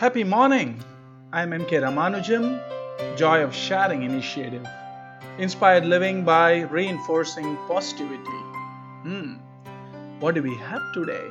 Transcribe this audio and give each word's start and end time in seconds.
Happy 0.00 0.24
morning! 0.24 0.82
I'm 1.30 1.50
MK 1.50 1.72
Ramanujam, 1.84 2.44
Joy 3.18 3.42
of 3.42 3.54
Sharing 3.54 4.02
Initiative. 4.02 4.66
Inspired 5.36 5.84
living 5.84 6.24
by 6.24 6.60
reinforcing 6.76 7.58
positivity. 7.68 8.40
Hmm, 9.02 9.34
what 10.18 10.34
do 10.36 10.42
we 10.42 10.54
have 10.54 10.80
today? 10.94 11.28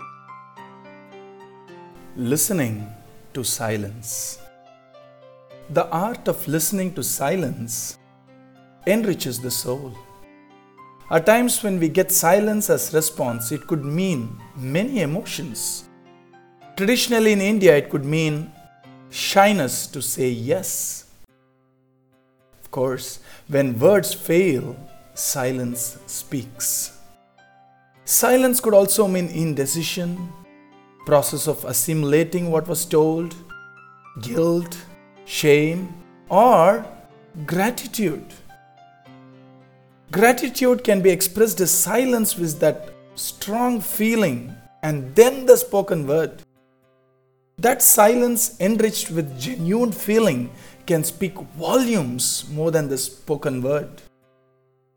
Listening 2.15 2.85
to 3.33 3.43
silence. 3.43 4.37
The 5.71 5.87
art 5.89 6.27
of 6.27 6.47
listening 6.47 6.93
to 6.93 7.01
silence 7.01 7.97
enriches 8.85 9.39
the 9.39 9.49
soul. 9.49 9.97
At 11.09 11.25
times, 11.25 11.63
when 11.63 11.79
we 11.79 11.89
get 11.89 12.11
silence 12.11 12.69
as 12.69 12.93
response, 12.93 13.51
it 13.51 13.65
could 13.65 13.83
mean 13.83 14.39
many 14.55 15.01
emotions. 15.01 15.89
Traditionally 16.77 17.31
in 17.31 17.41
India, 17.41 17.75
it 17.75 17.89
could 17.89 18.05
mean 18.05 18.51
shyness 19.09 19.87
to 19.87 20.01
say 20.01 20.29
yes. 20.29 21.05
Of 22.61 22.71
course, 22.71 23.19
when 23.47 23.79
words 23.79 24.13
fail, 24.13 24.75
silence 25.13 25.97
speaks. 26.05 26.97
Silence 28.05 28.59
could 28.59 28.73
also 28.73 29.07
mean 29.07 29.27
indecision, 29.27 30.31
process 31.05 31.47
of 31.47 31.63
assimilating 31.65 32.51
what 32.51 32.67
was 32.67 32.85
told, 32.85 33.35
guilt, 34.21 34.77
shame, 35.25 35.93
or 36.29 36.85
gratitude. 37.45 38.25
Gratitude 40.11 40.83
can 40.83 41.01
be 41.01 41.09
expressed 41.11 41.61
as 41.61 41.71
silence 41.71 42.35
with 42.35 42.59
that 42.59 42.89
strong 43.15 43.79
feeling 43.79 44.55
and 44.81 45.13
then 45.15 45.45
the 45.45 45.57
spoken 45.57 46.07
word. 46.07 46.41
That 47.59 47.81
silence, 47.81 48.55
enriched 48.61 49.11
with 49.11 49.37
genuine 49.37 49.91
feeling, 49.91 50.49
can 50.85 51.03
speak 51.03 51.37
volumes 51.57 52.45
more 52.49 52.71
than 52.71 52.87
the 52.87 52.97
spoken 52.97 53.61
word. 53.61 54.01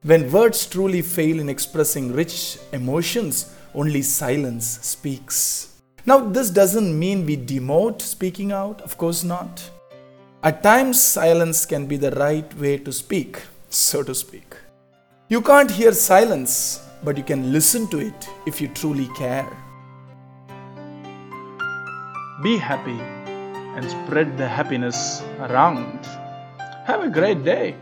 When 0.05 0.31
words 0.31 0.67
truly 0.67 1.03
fail 1.03 1.41
in 1.41 1.49
expressing 1.49 2.13
rich 2.13 2.59
emotions, 2.73 3.53
only 3.75 4.03
silence 4.03 4.79
speaks. 4.81 5.81
Now, 6.07 6.21
this 6.21 6.51
doesn't 6.51 6.97
mean 6.97 7.27
we 7.27 7.37
demote 7.37 8.01
speaking 8.01 8.53
out, 8.53 8.81
of 8.83 8.97
course 8.97 9.25
not. 9.25 9.69
At 10.45 10.63
times, 10.63 11.03
silence 11.03 11.67
can 11.67 11.87
be 11.87 11.97
the 11.97 12.13
right 12.13 12.57
way 12.61 12.79
to 12.79 12.93
speak, 12.93 13.43
so 13.71 14.05
to 14.05 14.15
speak. 14.15 14.55
You 15.29 15.43
can't 15.43 15.71
hear 15.71 15.91
silence, 15.91 16.81
but 17.03 17.17
you 17.17 17.25
can 17.25 17.53
listen 17.53 17.89
to 17.89 17.99
it 17.99 18.29
if 18.47 18.61
you 18.61 18.69
truly 18.69 19.09
care. 19.17 19.51
Be 22.43 22.59
happy 22.59 22.99
and 23.77 23.89
spread 23.89 24.37
the 24.37 24.49
happiness 24.49 25.23
around. 25.39 26.05
Have 26.87 27.05
a 27.05 27.09
great 27.09 27.45
day. 27.45 27.77